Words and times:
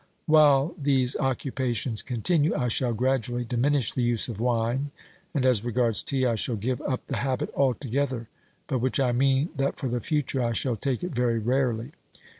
While 0.25 0.73
these 0.81 1.15
occupations 1.17 2.01
continue, 2.01 2.55
I 2.55 2.69
shall 2.69 2.91
gradually 2.91 3.45
diminish 3.45 3.91
the 3.91 4.01
use 4.01 4.27
of 4.29 4.39
wine, 4.39 4.89
and 5.31 5.45
as 5.45 5.63
regards 5.63 6.01
tea 6.01 6.25
I 6.25 6.33
shall 6.33 6.55
give 6.55 6.81
up 6.81 7.05
the 7.05 7.17
habit 7.17 7.53
altogether, 7.55 8.27
by 8.65 8.77
which 8.77 8.99
I 8.99 9.11
mean 9.11 9.49
that 9.57 9.75
for 9.77 9.89
the 9.89 10.01
future 10.01 10.41
I 10.41 10.53
shall 10.53 10.75
take 10.75 11.03
it 11.03 11.11
very 11.13 11.37
rarely. 11.37 11.91